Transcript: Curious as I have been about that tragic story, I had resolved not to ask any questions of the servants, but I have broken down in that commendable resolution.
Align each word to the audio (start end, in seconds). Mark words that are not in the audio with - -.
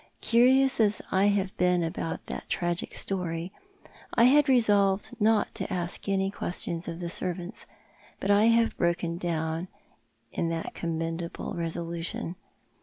Curious 0.21 0.79
as 0.79 0.99
I 1.11 1.25
have 1.25 1.55
been 1.57 1.83
about 1.83 2.25
that 2.25 2.49
tragic 2.49 2.95
story, 2.95 3.53
I 4.15 4.23
had 4.23 4.49
resolved 4.49 5.11
not 5.19 5.53
to 5.53 5.71
ask 5.71 6.09
any 6.09 6.31
questions 6.31 6.87
of 6.87 6.99
the 6.99 7.07
servants, 7.07 7.67
but 8.19 8.31
I 8.31 8.45
have 8.45 8.75
broken 8.77 9.19
down 9.19 9.67
in 10.31 10.49
that 10.49 10.73
commendable 10.73 11.53
resolution. 11.53 12.35